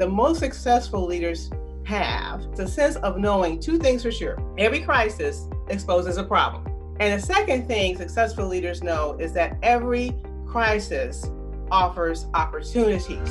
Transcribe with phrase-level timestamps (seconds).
[0.00, 1.50] the most successful leaders
[1.84, 4.42] have the sense of knowing two things for sure.
[4.56, 6.66] Every crisis exposes a problem.
[7.00, 10.16] And the second thing successful leaders know is that every
[10.46, 11.30] crisis
[11.70, 13.28] offers opportunities.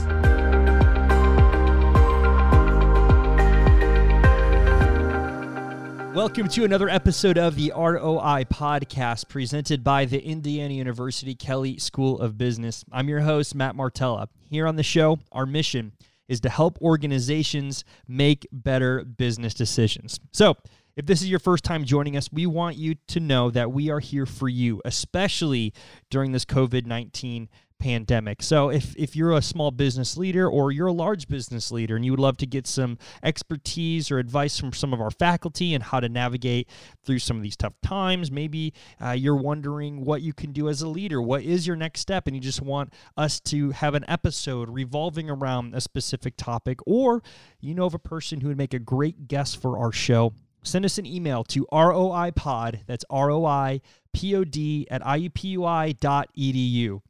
[6.14, 12.20] Welcome to another episode of the ROI podcast presented by the Indiana University Kelley School
[12.20, 12.86] of Business.
[12.92, 14.30] I'm your host, Matt Martella.
[14.52, 15.94] Here on the show, our mission
[16.30, 20.20] is to help organizations make better business decisions.
[20.32, 20.56] So,
[20.96, 23.90] if this is your first time joining us, we want you to know that we
[23.90, 25.74] are here for you, especially
[26.10, 28.44] during this COVID 19 pandemic.
[28.44, 32.06] So if if you're a small business leader or you're a large business leader and
[32.06, 35.84] you would love to get some expertise or advice from some of our faculty and
[35.84, 36.70] how to navigate
[37.04, 38.74] through some of these tough times, maybe
[39.04, 41.22] uh, you're wondering what you can do as a leader.
[41.22, 42.28] What is your next step?
[42.28, 47.24] And you just want us to have an episode revolving around a specific topic, or
[47.60, 50.84] you know of a person who would make a great guest for our show send
[50.84, 57.02] us an email to roipod that's r-o-i-p-o-d at iupui.edu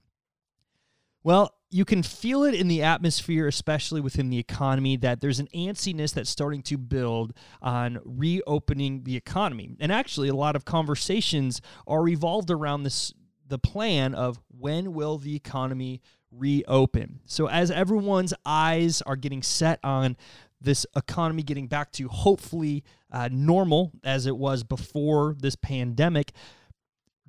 [1.24, 5.48] well, you can feel it in the atmosphere, especially within the economy, that there's an
[5.54, 9.76] antsiness that's starting to build on reopening the economy.
[9.80, 13.14] And actually, a lot of conversations are revolved around this
[13.48, 17.20] the plan of when will the economy reopen.
[17.26, 20.18] So as everyone's eyes are getting set on
[20.62, 26.32] this economy getting back to hopefully uh, normal as it was before this pandemic,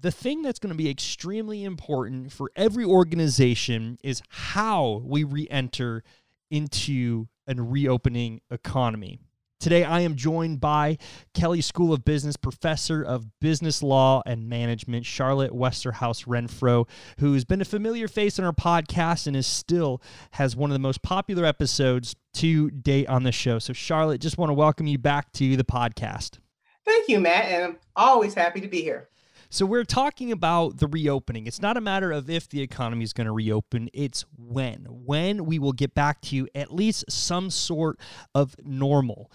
[0.01, 5.47] the thing that's going to be extremely important for every organization is how we re
[5.51, 6.03] enter
[6.51, 9.21] into a reopening economy.
[9.59, 10.97] Today, I am joined by
[11.35, 17.67] Kelley School of Business professor of business law and management, Charlotte Westerhaus-Renfrow, who's been a
[17.67, 20.01] familiar face on our podcast and is still
[20.33, 23.59] has one of the most popular episodes to date on the show.
[23.59, 26.39] So, Charlotte, just want to welcome you back to the podcast.
[26.87, 29.11] Thank you, Matt, and I'm always happy to be here.
[29.53, 31.49] So we're talking about the reopening.
[31.49, 34.87] It's not a matter of if the economy is going to reopen, it's when.
[34.89, 37.99] When we will get back to you at least some sort
[38.35, 39.31] of normal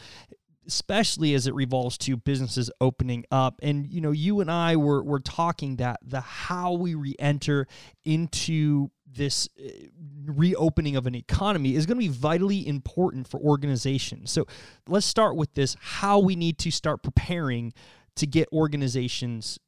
[0.67, 3.59] especially as it revolves to businesses opening up.
[3.61, 7.67] And you know, you and I were were talking that the how we re-enter
[8.03, 9.69] into this uh,
[10.25, 14.31] reopening of an economy is going to be vitally important for organizations.
[14.31, 14.47] So
[14.87, 17.71] let's start with this how we need to start preparing
[18.15, 19.59] to get organizations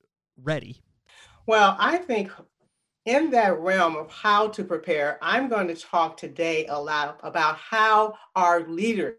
[0.43, 0.81] ready?
[1.45, 2.31] Well, I think
[3.05, 7.57] in that realm of how to prepare, I'm going to talk today a lot about
[7.57, 9.15] how our leaders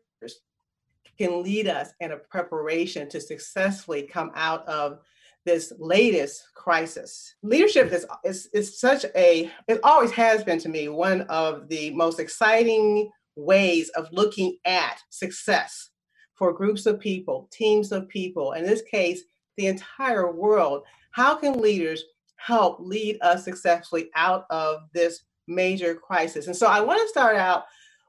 [1.18, 5.00] can lead us in a preparation to successfully come out of
[5.44, 7.34] this latest crisis.
[7.42, 11.90] Leadership is, is, is such a, it always has been to me one of the
[11.90, 15.90] most exciting ways of looking at success
[16.34, 19.22] for groups of people, teams of people, in this case,
[19.56, 20.82] the entire world.
[21.18, 22.04] How can leaders
[22.36, 26.46] help lead us successfully out of this major crisis?
[26.46, 27.64] And so I want to start out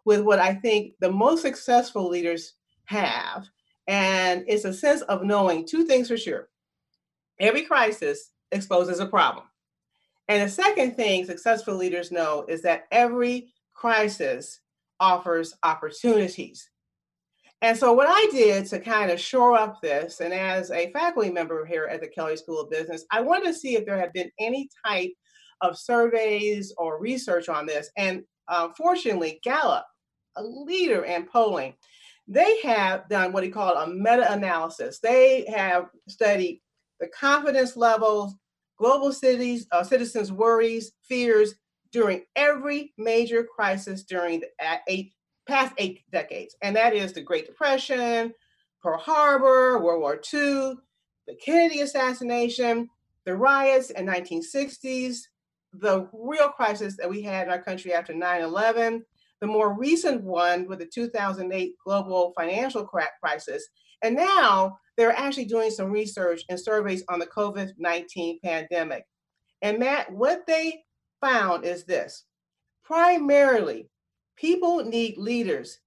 [0.05, 2.53] with what I think the most successful leaders
[2.85, 3.47] have.
[3.87, 6.49] And it's a sense of knowing two things for sure.
[7.39, 9.45] Every crisis exposes a problem.
[10.27, 14.59] And the second thing successful leaders know is that every crisis
[14.99, 16.69] offers opportunities.
[17.61, 21.29] And so, what I did to kind of shore up this, and as a faculty
[21.29, 24.13] member here at the Kelley School of Business, I wanted to see if there had
[24.13, 25.11] been any type
[25.61, 27.89] of surveys or research on this.
[27.97, 29.85] And uh, fortunately, Gallup,
[30.37, 31.73] a leader in polling,
[32.29, 34.99] they have done what he called a meta analysis.
[34.99, 36.61] They have studied
[37.01, 38.35] the confidence levels,
[38.77, 41.55] global cities, uh, citizens' worries, fears
[41.91, 45.11] during every major crisis during the eight
[45.49, 48.33] past eight decades, and that is the Great Depression,
[48.81, 50.75] Pearl Harbor, World War II,
[51.27, 52.87] the Kennedy assassination,
[53.25, 55.17] the riots in 1960s,
[55.73, 59.03] the real crisis that we had in our country after 9/11,
[59.41, 63.67] the more recent one with the 2008 global financial crisis,
[64.01, 69.03] and now they're actually doing some research and surveys on the COVID-19 pandemic.
[69.61, 70.83] And Matt, what they
[71.21, 72.25] found is this:
[72.83, 73.89] primarily
[74.39, 75.79] People need leaders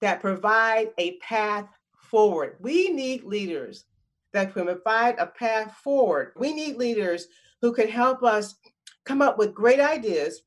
[0.00, 2.56] that provide a path forward.
[2.58, 3.84] We need leaders
[4.32, 6.32] that can provide a path forward.
[6.36, 7.28] We need leaders
[7.60, 8.56] who can help us
[9.04, 10.42] come up with great ideas,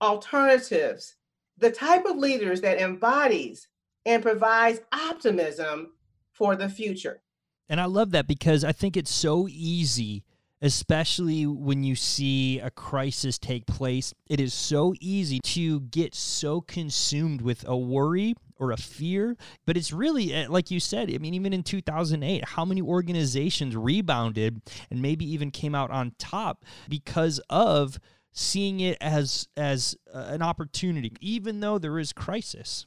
[0.00, 1.16] alternatives,
[1.58, 3.68] the type of leaders that embodies
[4.06, 5.92] and provides optimism
[6.32, 7.22] for the future.
[7.68, 10.24] And I love that because I think it's so easy
[10.62, 14.14] especially when you see a crisis take place.
[14.28, 19.36] It is so easy to get so consumed with a worry or a fear,
[19.66, 21.12] but it's really eh, like you said.
[21.12, 26.14] I mean, even in 2008, how many organizations rebounded and maybe even came out on
[26.16, 27.98] top because of
[28.30, 32.86] seeing it as as uh, an opportunity, even though there is crisis.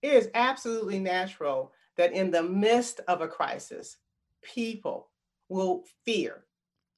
[0.00, 3.98] It is absolutely natural that in the midst of a crisis,
[4.42, 5.10] people
[5.48, 6.44] will fear.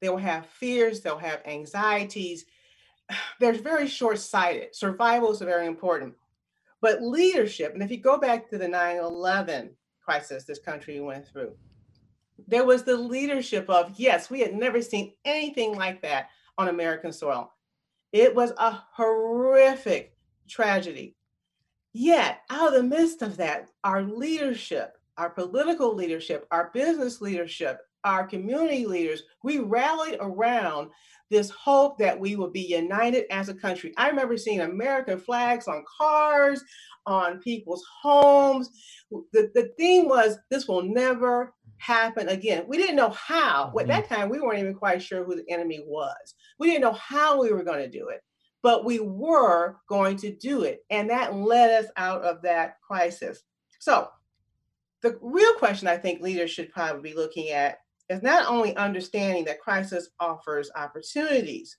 [0.01, 2.47] They will have fears, they'll have anxieties.
[3.41, 4.75] They're very short sighted.
[4.75, 6.15] Survival is very important.
[6.81, 9.71] But leadership, and if you go back to the 9 11
[10.03, 11.55] crisis this country went through,
[12.49, 17.13] there was the leadership of, yes, we had never seen anything like that on American
[17.13, 17.53] soil.
[18.13, 20.17] It was a horrific
[20.49, 21.17] tragedy.
[21.93, 27.81] Yet, out of the midst of that, our leadership, our political leadership, our business leadership,
[28.05, 30.91] our community leaders, we rallied around
[31.31, 33.93] this hope that we would be united as a country.
[33.97, 36.63] I remember seeing American flags on cars,
[37.07, 38.71] on people's homes.
[39.11, 42.65] The, the theme was this will never happen again.
[42.67, 43.67] We didn't know how.
[43.67, 43.79] Mm-hmm.
[43.81, 46.35] At that time, we weren't even quite sure who the enemy was.
[46.59, 48.21] We didn't know how we were going to do it,
[48.63, 50.81] but we were going to do it.
[50.91, 53.43] And that led us out of that crisis.
[53.79, 54.09] So,
[55.03, 57.79] the real question I think leaders should probably be looking at
[58.11, 61.79] is not only understanding that crisis offers opportunities,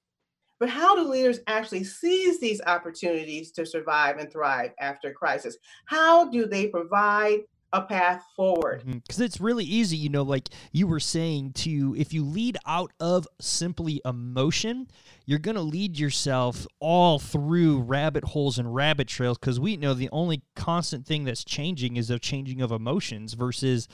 [0.60, 5.58] but how do leaders actually seize these opportunities to survive and thrive after crisis?
[5.86, 7.42] How do they provide
[7.74, 8.84] a path forward.
[8.86, 9.24] Because mm-hmm.
[9.24, 13.28] it's really easy, you know, like you were saying, to if you lead out of
[13.40, 14.88] simply emotion,
[15.26, 19.94] you're going to lead yourself all through rabbit holes and rabbit trails because we know
[19.94, 23.88] the only constant thing that's changing is the changing of emotions versus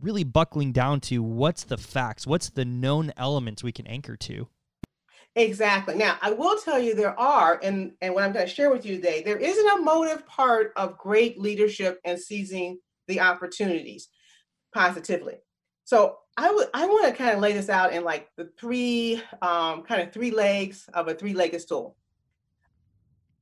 [0.00, 4.48] really buckling down to what's the facts, what's the known elements we can anchor to.
[5.36, 5.96] Exactly.
[5.96, 8.86] Now, I will tell you there are, and, and what I'm going to share with
[8.86, 14.08] you today, there is an emotive part of great leadership and seizing the opportunities
[14.72, 15.34] positively.
[15.84, 19.22] So I would I want to kind of lay this out in like the three
[19.42, 21.96] um, kind of three legs of a three-legged stool.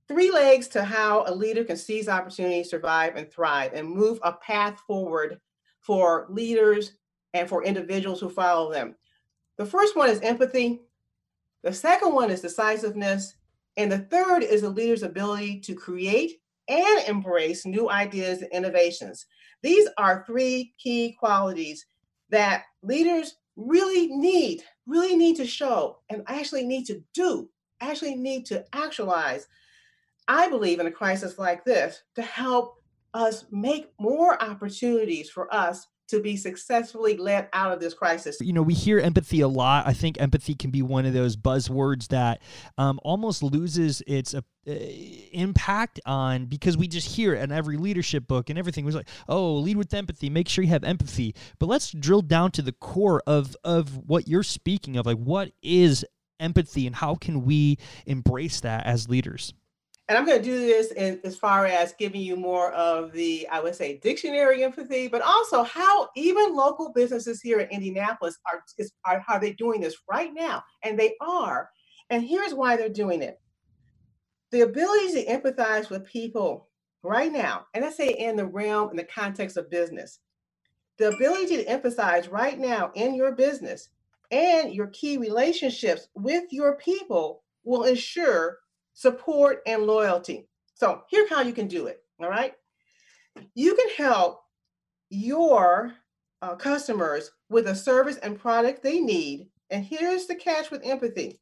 [0.09, 4.33] Three legs to how a leader can seize opportunities, survive, and thrive, and move a
[4.33, 5.41] path forward
[5.81, 6.93] for leaders
[7.33, 8.95] and for individuals who follow them.
[9.57, 10.83] The first one is empathy.
[11.63, 13.37] The second one is decisiveness.
[13.77, 19.27] And the third is a leader's ability to create and embrace new ideas and innovations.
[19.63, 21.87] These are three key qualities
[22.31, 27.49] that leaders really need, really need to show and actually need to do,
[27.81, 29.47] actually need to actualize.
[30.29, 32.77] I believe in a crisis like this to help
[33.15, 38.37] us make more opportunities for us to be successfully led out of this crisis.
[38.41, 39.87] You know, we hear empathy a lot.
[39.87, 42.43] I think empathy can be one of those buzzwords that
[42.77, 48.29] um, almost loses its uh, impact on because we just hear it in every leadership
[48.29, 51.35] book and everything was like, oh, lead with empathy, make sure you have empathy.
[51.59, 55.07] But let's drill down to the core of of what you're speaking of.
[55.07, 56.05] Like, what is
[56.39, 59.55] empathy, and how can we embrace that as leaders?
[60.09, 63.47] And I'm going to do this in, as far as giving you more of the,
[63.49, 68.63] I would say, dictionary empathy, but also how even local businesses here in Indianapolis are,
[68.79, 70.65] is, are how they're doing this right now.
[70.83, 71.71] And they are.
[72.11, 73.41] And here's why they're doing it.
[74.51, 76.69] The ability to empathize with people
[77.03, 80.19] right now, and I say in the realm, in the context of business,
[80.99, 83.89] the ability to emphasize right now in your business
[84.31, 88.59] and your key relationships with your people will ensure
[88.95, 90.47] support, and loyalty.
[90.75, 92.03] So here's how you can do it.
[92.21, 92.55] All right.
[93.55, 94.43] You can help
[95.11, 95.95] your
[96.43, 99.49] uh, customers with a service and product they need.
[99.71, 101.41] And here's the catch with empathy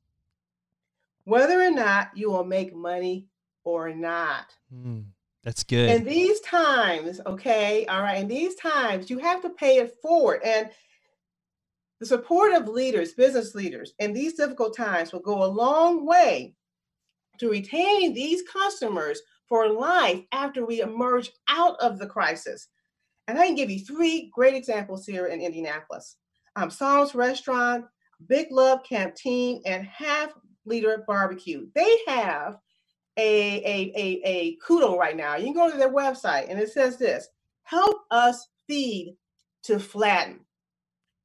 [1.25, 3.29] whether or not you will make money
[3.65, 4.55] or not.
[4.75, 5.05] Mm,
[5.45, 5.91] that's good.
[5.91, 10.41] In these times, okay, all right, in these times, you have to pay it forward.
[10.45, 10.71] And
[12.01, 16.55] the support of leaders, business leaders, in these difficult times will go a long way
[17.41, 22.69] to retain these customers for life after we emerge out of the crisis.
[23.27, 26.17] And I can give you three great examples here in Indianapolis.
[26.57, 27.85] Um, Psalms Restaurant,
[28.29, 30.33] Big Love Canteen, and Half
[30.67, 31.67] Liter Barbecue.
[31.75, 32.59] They have
[33.17, 35.37] a, a, a, a kudo right now.
[35.37, 37.29] You can go to their website and it says this,
[37.63, 39.17] help us feed
[39.65, 40.41] to flatten.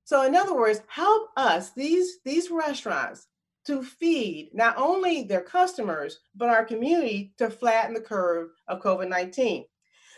[0.03, 3.27] So in other words, help us, these, these restaurants,
[3.65, 9.10] to feed not only their customers, but our community to flatten the curve of COVID
[9.10, 9.65] 19.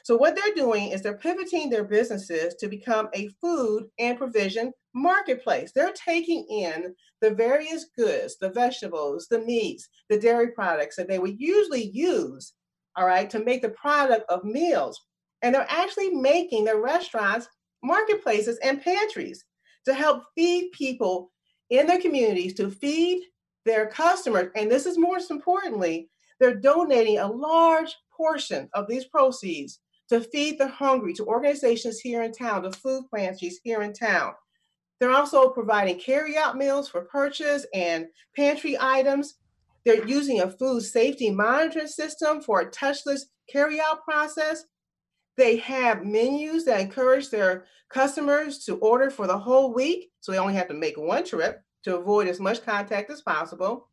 [0.04, 4.72] So, what they're doing is they're pivoting their businesses to become a food and provision
[4.94, 5.72] marketplace.
[5.74, 11.20] They're taking in the various goods, the vegetables, the meats, the dairy products that they
[11.20, 12.54] would usually use,
[12.96, 15.00] all right, to make the product of meals.
[15.42, 17.48] And they're actually making their restaurants
[17.84, 19.44] marketplaces and pantries
[19.86, 21.32] to help feed people
[21.70, 23.24] in their communities, to feed
[23.68, 24.50] their customers.
[24.56, 26.10] And this is most importantly,
[26.40, 32.24] they're donating a large portion of these proceeds to feed the hungry to organizations here
[32.24, 34.34] in town, to food pantries here in town.
[35.00, 39.36] They're also providing carry-out meals for purchase and pantry items.
[39.86, 44.66] They're using a food safety monitoring system for a touchless carry-out process.
[45.36, 50.40] They have menus that encourage their customers to order for the whole week, so they
[50.40, 53.88] only have to make one trip to avoid as much contact as possible.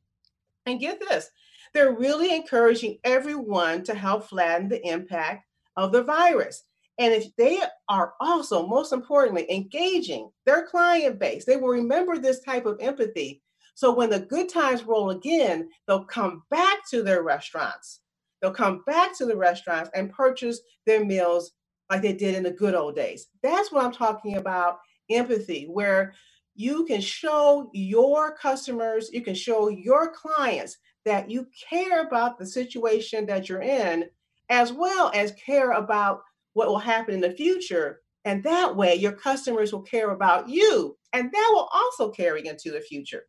[0.66, 1.30] And get this,
[1.72, 6.64] they're really encouraging everyone to help flatten the impact of the virus.
[6.98, 12.40] And if they are also, most importantly, engaging their client base, they will remember this
[12.40, 13.42] type of empathy.
[13.74, 18.00] So when the good times roll again, they'll come back to their restaurants.
[18.40, 21.52] They'll come back to the restaurants and purchase their meals
[21.90, 23.26] like they did in the good old days.
[23.42, 24.78] That's what I'm talking about
[25.10, 26.14] empathy, where
[26.54, 32.46] you can show your customers, you can show your clients that you care about the
[32.46, 34.04] situation that you're in,
[34.48, 36.22] as well as care about
[36.54, 38.00] what will happen in the future.
[38.24, 42.70] And that way, your customers will care about you, and that will also carry into
[42.70, 43.24] the future.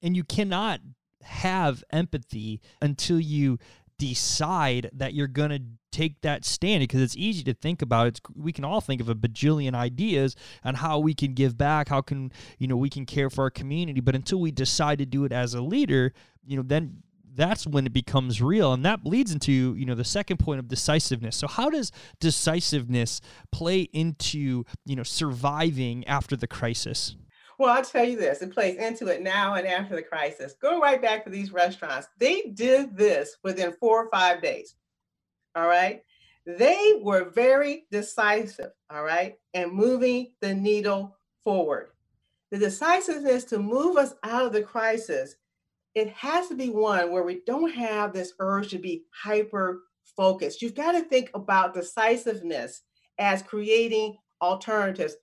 [0.00, 0.80] And you cannot
[1.22, 3.58] have empathy until you
[3.98, 8.20] decide that you're going to take that stand because it's easy to think about it's
[8.36, 12.00] we can all think of a bajillion ideas on how we can give back how
[12.00, 15.24] can you know we can care for our community but until we decide to do
[15.24, 16.12] it as a leader
[16.46, 17.02] you know then
[17.38, 20.66] that's when it becomes real and that leads into you know the second point of
[20.66, 21.36] decisiveness.
[21.36, 23.20] So how does decisiveness
[23.52, 27.14] play into you know surviving after the crisis
[27.58, 30.54] well, I'll tell you this, it plays into it now and after the crisis.
[30.62, 32.06] Go right back to these restaurants.
[32.18, 34.76] They did this within four or five days.
[35.56, 36.02] All right.
[36.46, 41.90] They were very decisive, all right, and moving the needle forward.
[42.50, 45.36] The decisiveness to move us out of the crisis,
[45.94, 49.82] it has to be one where we don't have this urge to be hyper
[50.16, 50.62] focused.
[50.62, 52.82] You've got to think about decisiveness
[53.18, 55.16] as creating alternatives,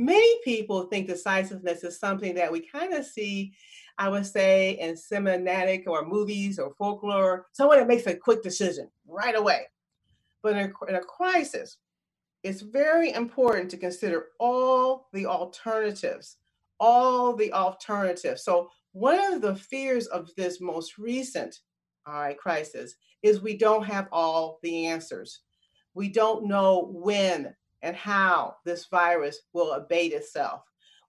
[0.00, 3.52] Many people think decisiveness is something that we kind of see,
[3.98, 8.88] I would say, in cinematic or movies or folklore, someone that makes a quick decision
[9.06, 9.66] right away.
[10.42, 11.76] But in a, in a crisis,
[12.42, 16.38] it's very important to consider all the alternatives,
[16.78, 18.42] all the alternatives.
[18.42, 21.60] So one of the fears of this most recent
[22.06, 25.40] all right, crisis is we don't have all the answers.
[25.92, 30.62] We don't know when and how this virus will abate itself.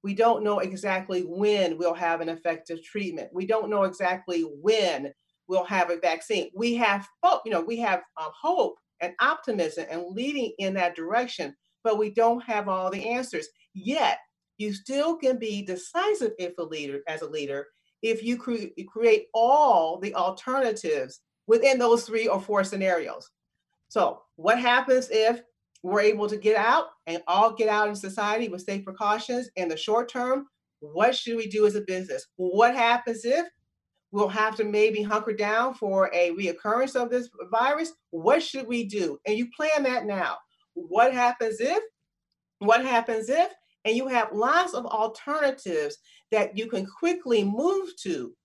[0.03, 3.29] We don't know exactly when we'll have an effective treatment.
[3.33, 5.13] We don't know exactly when
[5.47, 6.49] we'll have a vaccine.
[6.55, 10.95] We have hope, you know, we have uh, hope and optimism and leading in that
[10.95, 14.19] direction, but we don't have all the answers yet.
[14.57, 17.67] You still can be decisive if a leader, as a leader,
[18.01, 23.29] if you cre- create all the alternatives within those three or four scenarios.
[23.89, 25.41] So, what happens if
[25.83, 29.67] we're able to get out and all get out in society with safe precautions in
[29.67, 30.47] the short term,
[30.79, 32.27] what should we do as a business?
[32.35, 33.47] What happens if
[34.11, 37.93] we'll have to maybe hunker down for a reoccurrence of this virus?
[38.11, 39.19] What should we do?
[39.25, 40.37] And you plan that now.
[40.73, 41.83] What happens if?
[42.59, 43.51] What happens if?
[43.85, 45.97] And you have lots of alternatives
[46.31, 48.35] that you can quickly move to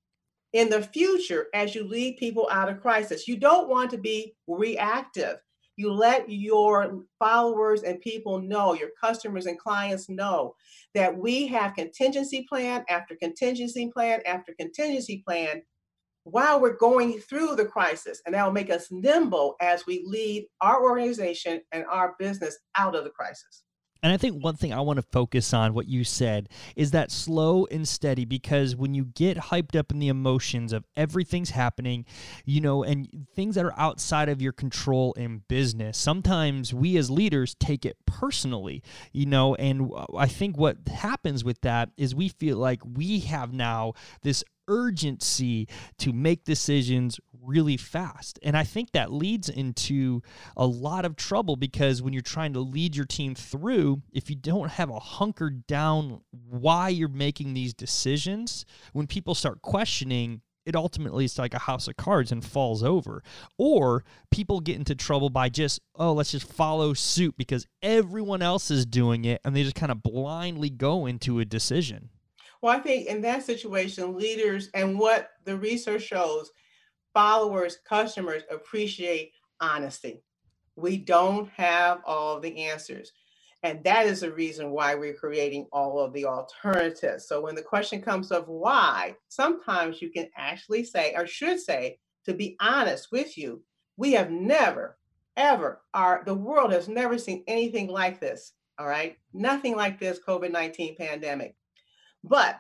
[0.55, 3.29] in the future as you lead people out of crisis.
[3.29, 5.37] You don't want to be reactive
[5.77, 10.55] you let your followers and people know, your customers and clients know
[10.95, 15.63] that we have contingency plan after contingency plan after contingency plan
[16.25, 18.21] while we're going through the crisis.
[18.27, 22.97] And that will make us nimble as we lead our organization and our business out
[22.97, 23.63] of the crisis.
[24.03, 27.11] And I think one thing I want to focus on what you said is that
[27.11, 32.05] slow and steady because when you get hyped up in the emotions of everything's happening,
[32.45, 37.11] you know, and things that are outside of your control in business, sometimes we as
[37.11, 42.29] leaders take it personally, you know, and I think what happens with that is we
[42.29, 48.39] feel like we have now this urgency to make decisions really fast.
[48.43, 50.23] And I think that leads into
[50.57, 54.37] a lot of trouble because when you're trying to lead your team through, if you
[54.37, 60.75] don't have a hunkered down why you're making these decisions, when people start questioning, it
[60.75, 63.23] ultimately is like a house of cards and falls over.
[63.57, 68.71] Or people get into trouble by just, oh, let's just follow suit because everyone else
[68.71, 72.11] is doing it and they just kind of blindly go into a decision.
[72.61, 76.51] Well, I think in that situation, leaders and what the research shows,
[77.17, 80.23] followers, customers appreciate honesty.
[80.77, 83.11] We don't have all the answers.
[83.63, 87.27] And that is the reason why we're creating all of the alternatives.
[87.27, 91.99] So when the question comes of why, sometimes you can actually say, or should say,
[92.27, 93.63] to be honest with you,
[93.97, 94.99] we have never,
[95.39, 98.53] ever, our the world has never seen anything like this.
[98.79, 99.17] All right.
[99.33, 101.57] Nothing like this COVID-19 pandemic.
[102.23, 102.57] But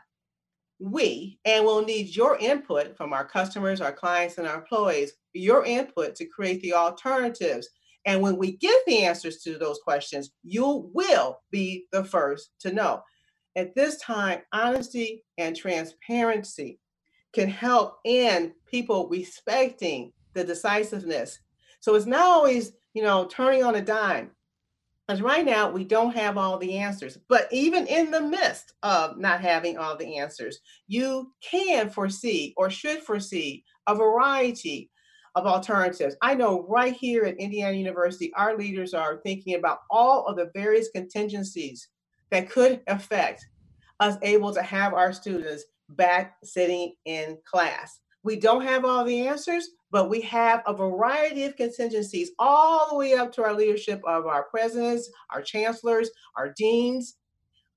[0.78, 5.64] we, and we'll need your input from our customers, our clients, and our employees, your
[5.64, 7.68] input to create the alternatives.
[8.04, 12.72] And when we get the answers to those questions, you will be the first to
[12.72, 13.02] know.
[13.56, 16.78] At this time, honesty and transparency
[17.32, 21.38] can help in people respecting the decisiveness.
[21.80, 24.30] So it's not always, you know, turning on a dime.
[25.06, 27.18] Because right now we don't have all the answers.
[27.28, 30.58] But even in the midst of not having all the answers,
[30.88, 34.90] you can foresee or should foresee a variety
[35.36, 36.16] of alternatives.
[36.22, 40.50] I know right here at Indiana University, our leaders are thinking about all of the
[40.54, 41.88] various contingencies
[42.30, 43.46] that could affect
[44.00, 48.00] us able to have our students back sitting in class.
[48.24, 52.96] We don't have all the answers, but we have a variety of contingencies all the
[52.96, 57.16] way up to our leadership of our presidents, our chancellors, our deans.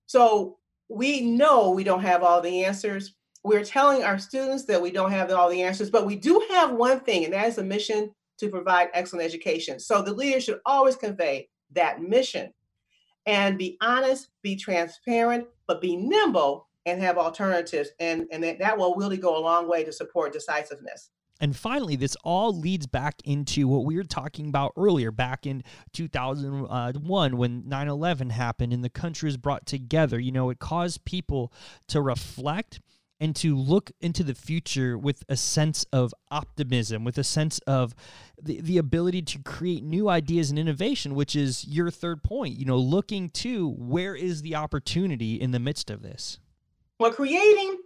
[0.06, 0.58] So
[0.90, 3.16] we know we don't have all the answers.
[3.44, 6.72] We're telling our students that we don't have all the answers, but we do have
[6.72, 9.80] one thing, and that is a mission to provide excellent education.
[9.80, 12.52] So the leader should always convey that mission
[13.26, 17.90] and be honest, be transparent, but be nimble and have alternatives.
[18.00, 21.12] And, and that, that will really go a long way to support decisiveness.
[21.40, 25.64] And finally, this all leads back into what we were talking about earlier, back in
[25.94, 30.20] 2001 when 9 11 happened and the country was brought together.
[30.20, 31.54] You know, it caused people
[31.88, 32.82] to reflect
[33.22, 37.94] and to look into the future with a sense of optimism, with a sense of
[38.42, 42.58] the, the ability to create new ideas and innovation, which is your third point.
[42.58, 46.40] You know, looking to where is the opportunity in the midst of this?
[46.98, 47.78] Well, creating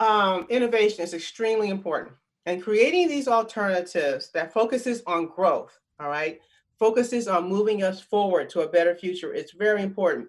[0.00, 6.40] um, innovation is extremely important and creating these alternatives that focuses on growth, all right,
[6.78, 9.34] focuses on moving us forward to a better future.
[9.34, 10.28] It's very important.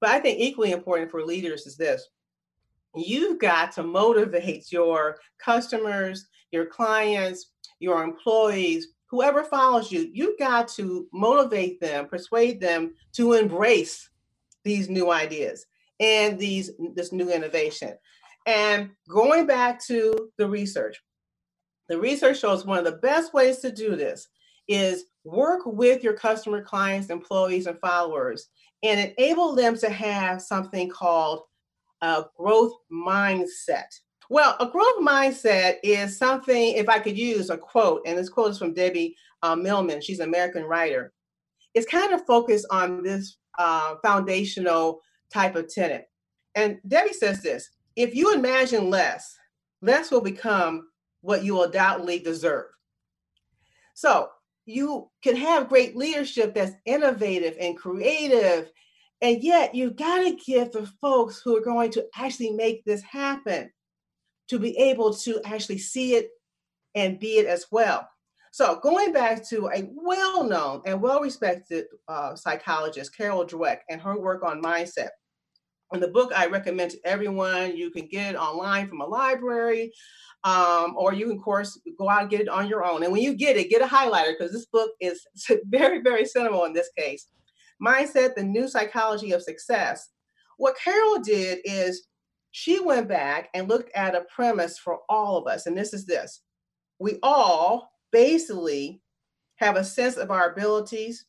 [0.00, 2.08] But I think equally important for leaders is this.
[2.94, 10.68] You've got to motivate your customers, your clients, your employees, whoever follows you, you've got
[10.68, 14.10] to motivate them, persuade them to embrace
[14.64, 15.66] these new ideas
[16.00, 17.94] and these this new innovation.
[18.46, 21.00] And going back to the research,
[21.88, 24.28] the research shows one of the best ways to do this
[24.68, 28.48] is work with your customer, clients, employees, and followers
[28.82, 31.42] and enable them to have something called
[32.02, 33.86] a growth mindset.
[34.28, 38.50] Well, a growth mindset is something, if I could use a quote, and this quote
[38.50, 41.12] is from Debbie uh, Millman, she's an American writer.
[41.74, 45.00] It's kind of focused on this uh, foundational
[45.32, 46.04] type of tenant.
[46.54, 49.36] And Debbie says this if you imagine less,
[49.80, 50.88] less will become
[51.20, 52.66] what you undoubtedly deserve.
[53.94, 54.28] So
[54.66, 58.70] you can have great leadership that's innovative and creative,
[59.22, 63.02] and yet you've got to give the folks who are going to actually make this
[63.02, 63.70] happen
[64.48, 66.28] to be able to actually see it
[66.94, 68.08] and be it as well.
[68.52, 74.42] So going back to a well-known and well-respected uh, psychologist, Carol Dweck, and her work
[74.42, 75.10] on mindset.
[75.92, 77.76] In the book, I recommend to everyone.
[77.76, 79.92] You can get it online from a library
[80.46, 83.02] um, or you can, of course, go out and get it on your own.
[83.02, 85.26] And when you get it, get a highlighter because this book is
[85.66, 87.26] very, very cinema in this case.
[87.84, 90.10] Mindset, the new psychology of success.
[90.56, 92.06] What Carol did is
[92.52, 95.66] she went back and looked at a premise for all of us.
[95.66, 96.42] And this is this
[96.98, 99.02] we all basically
[99.56, 101.26] have a sense of our abilities,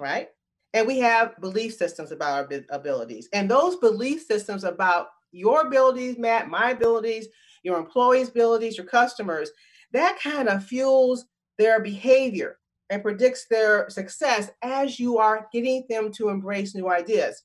[0.00, 0.28] right?
[0.74, 3.28] And we have belief systems about our abilities.
[3.32, 7.28] And those belief systems about your abilities, Matt, my abilities,
[7.62, 9.50] your employees' abilities, your customers,
[9.92, 11.26] that kind of fuels
[11.58, 12.58] their behavior
[12.90, 17.44] and predicts their success as you are getting them to embrace new ideas.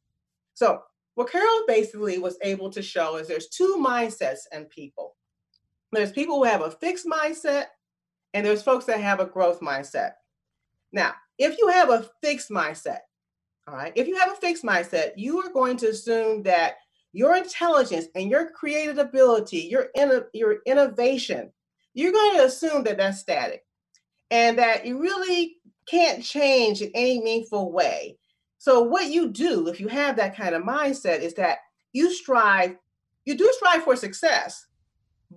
[0.55, 0.81] So,
[1.15, 5.15] what Carol basically was able to show is there's two mindsets in people.
[5.91, 7.65] There's people who have a fixed mindset,
[8.33, 10.13] and there's folks that have a growth mindset.
[10.91, 12.99] Now, if you have a fixed mindset,
[13.69, 16.77] all right, if you have a fixed mindset, you are going to assume that
[17.13, 19.89] your intelligence and your creative ability, your,
[20.33, 21.51] your innovation,
[21.93, 23.63] you're going to assume that that's static
[24.31, 28.17] and that you really can't change in any meaningful way.
[28.57, 31.59] So, what you do if you have that kind of mindset is that
[31.93, 32.75] you strive,
[33.25, 34.65] you do strive for success,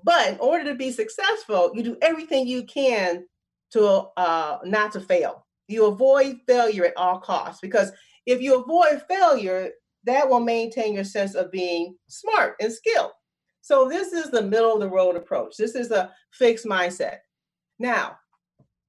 [0.05, 3.25] but in order to be successful, you do everything you can
[3.73, 5.47] to uh, not to fail.
[5.69, 7.93] You avoid failure at all costs because
[8.27, 9.71] if you avoid failure,
[10.05, 13.13] that will maintain your sense of being smart and skilled.
[13.61, 15.57] So this is the middle of the road approach.
[15.57, 17.19] This is a fixed mindset.
[17.79, 18.17] Now,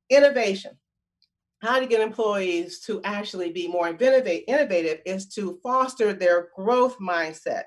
[0.10, 0.78] innovation.
[1.62, 7.64] How to get employees to actually be more innovative is to foster their growth mindset.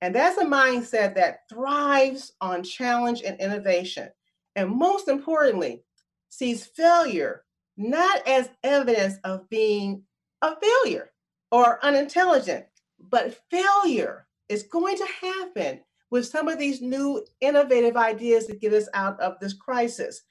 [0.00, 4.08] And that's a mindset that thrives on challenge and innovation.
[4.56, 5.84] And most importantly,
[6.30, 7.44] sees failure
[7.76, 10.02] not as evidence of being
[10.42, 11.10] a failure
[11.50, 12.66] or unintelligent,
[13.10, 18.74] but failure is going to happen with some of these new innovative ideas that get
[18.74, 20.22] us out of this crisis.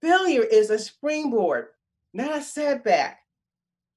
[0.00, 1.66] Failure is a springboard,
[2.14, 3.18] not a setback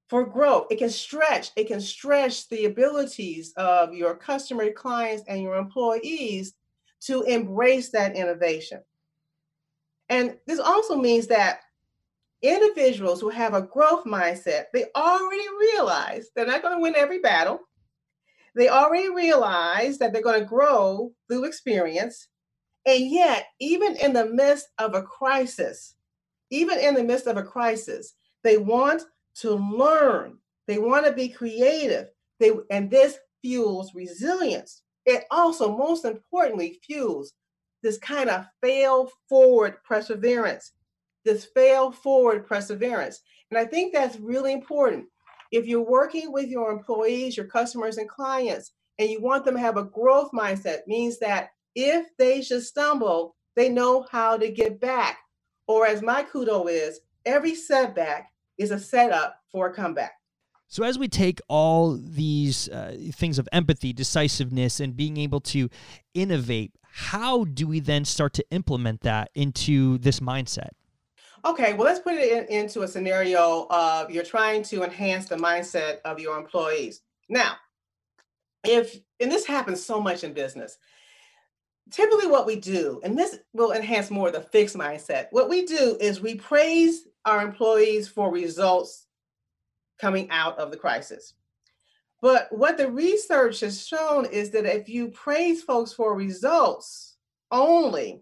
[0.09, 0.67] for growth.
[0.71, 6.53] It can stretch, it can stretch the abilities of your customer clients and your employees
[7.01, 8.81] to embrace that innovation.
[10.09, 11.61] And this also means that
[12.41, 17.19] individuals who have a growth mindset, they already realize they're not going to win every
[17.19, 17.59] battle.
[18.55, 22.27] They already realize that they're going to grow through experience.
[22.85, 25.95] And yet, even in the midst of a crisis,
[26.49, 29.03] even in the midst of a crisis, they want
[29.35, 30.37] to learn.
[30.67, 32.07] They want to be creative.
[32.39, 34.83] They and this fuels resilience.
[35.05, 37.33] It also, most importantly, fuels
[37.81, 40.73] this kind of fail forward perseverance
[41.25, 43.21] this fail forward perseverance.
[43.51, 45.05] And I think that's really important.
[45.51, 49.61] If you're working with your employees, your customers, and clients, and you want them to
[49.61, 54.79] have a growth mindset, means that if they should stumble, they know how to get
[54.79, 55.17] back.
[55.67, 60.13] Or as my kudo is, every setback is a setup for a comeback.
[60.67, 65.67] So, as we take all these uh, things of empathy, decisiveness, and being able to
[66.13, 70.69] innovate, how do we then start to implement that into this mindset?
[71.45, 75.35] Okay, well, let's put it in, into a scenario of you're trying to enhance the
[75.35, 77.01] mindset of your employees.
[77.29, 77.53] Now,
[78.63, 80.77] if, and this happens so much in business,
[81.91, 85.97] typically what we do, and this will enhance more the fixed mindset, what we do
[85.99, 89.07] is we praise our employees for results
[89.99, 91.33] coming out of the crisis.
[92.21, 97.15] But what the research has shown is that if you praise folks for results
[97.51, 98.21] only,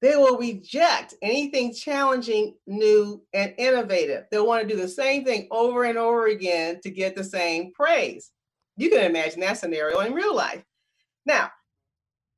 [0.00, 4.26] they will reject anything challenging, new, and innovative.
[4.30, 7.72] They'll want to do the same thing over and over again to get the same
[7.72, 8.30] praise.
[8.76, 10.62] You can imagine that scenario in real life.
[11.26, 11.50] Now,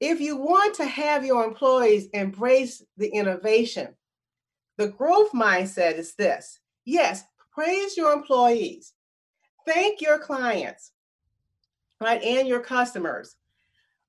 [0.00, 3.94] if you want to have your employees embrace the innovation,
[4.78, 8.94] the growth mindset is this yes, praise your employees,
[9.66, 10.92] thank your clients,
[12.00, 13.36] right, and your customers,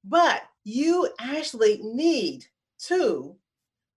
[0.06, 2.46] but you actually need
[2.86, 3.36] to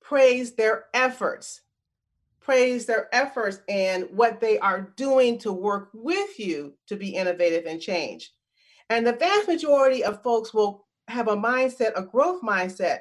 [0.04, 1.62] praise their efforts.
[2.40, 7.64] Praise their efforts and what they are doing to work with you to be innovative
[7.64, 8.32] and change.
[8.90, 12.98] And the vast majority of folks will have a mindset, a growth mindset,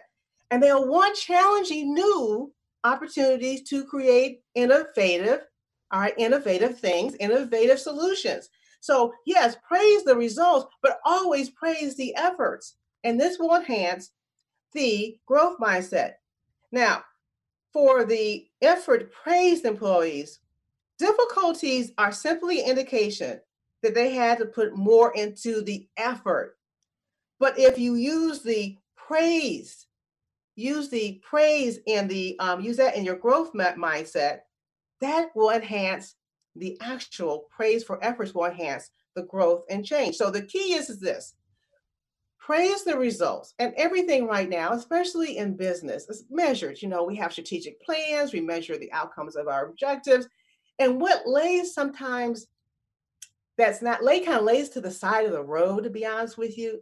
[0.50, 2.54] and they'll want challenging new
[2.86, 5.42] opportunities to create innovative,
[5.92, 8.50] all right, innovative things, innovative solutions.
[8.80, 12.76] So, yes, praise the results, but always praise the efforts.
[13.04, 14.12] And this will enhance
[14.72, 16.14] the growth mindset.
[16.74, 17.04] Now,
[17.72, 20.40] for the effort praised employees,
[20.98, 23.40] difficulties are simply indication
[23.84, 26.58] that they had to put more into the effort.
[27.40, 29.86] But if you use the praise,
[30.56, 34.40] use the praise and the um, use that in your growth mindset,
[35.00, 36.16] that will enhance
[36.56, 40.16] the actual praise for efforts will enhance the growth and change.
[40.16, 41.36] So the key is, is this
[42.44, 46.82] praise the results and everything right now especially in business is measured.
[46.82, 50.28] You know we have strategic plans we measure the outcomes of our objectives
[50.80, 52.48] and what lays sometimes
[53.58, 56.38] that's not lay kind of lays to the side of the road to be honest
[56.38, 56.82] with you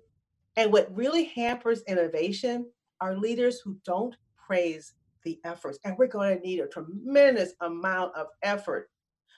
[0.58, 2.66] and what really hampers innovation
[3.00, 4.94] are leaders who don't praise
[5.24, 8.90] the efforts and we're going to need a tremendous amount of effort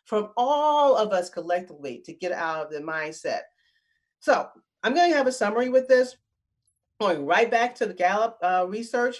[0.06, 3.42] from all of us collectively to get out of the mindset
[4.24, 4.48] so
[4.84, 6.16] I'm going to have a summary with this,
[7.02, 9.18] going right back to the Gallup uh, research.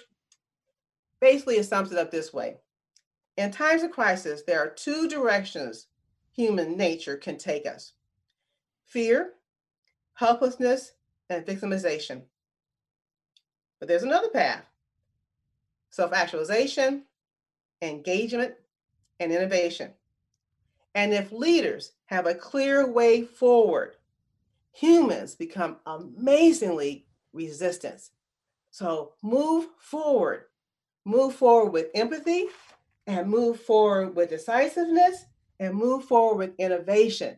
[1.20, 2.56] Basically, it sums it up this way
[3.36, 5.88] In times of crisis, there are two directions
[6.32, 7.92] human nature can take us
[8.86, 9.34] fear,
[10.14, 10.94] helplessness,
[11.30, 12.22] and victimization.
[13.82, 14.64] But there's another path
[15.90, 17.04] self actualization,
[17.82, 18.54] engagement,
[19.20, 19.92] and innovation.
[20.96, 23.98] And if leaders have a clear way forward,
[24.74, 28.10] humans become amazingly resistant.
[28.72, 30.46] So move forward.
[31.06, 32.48] Move forward with empathy,
[33.08, 35.26] and move forward with decisiveness
[35.60, 37.38] and move forward with innovation.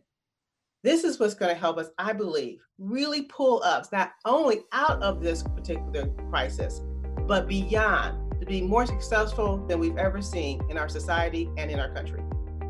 [0.84, 5.02] This is what's going to help us, I believe, really pull us not only out
[5.02, 6.82] of this particular crisis,
[7.28, 11.80] but beyond to be more successful than we've ever seen in our society and in
[11.80, 12.22] our country.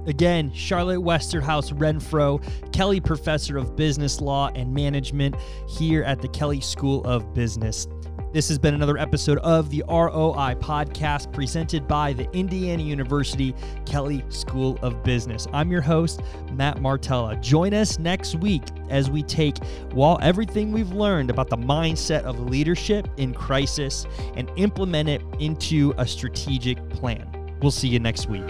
[0.06, 5.36] Again, Charlotte Westerhouse Renfro, Kelley Professor of Business Law and Management
[5.68, 7.88] here at the Kelley School of Business.
[8.36, 14.26] This has been another episode of the ROI podcast presented by the Indiana University Kelley
[14.28, 15.48] School of Business.
[15.54, 17.38] I'm your host, Matt Martella.
[17.38, 19.64] Join us next week as we take
[19.94, 25.94] while everything we've learned about the mindset of leadership in crisis and implement it into
[25.98, 27.26] a strategic plan.
[27.62, 28.44] We'll see you next week.